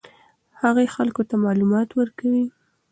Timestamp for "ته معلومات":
1.29-1.89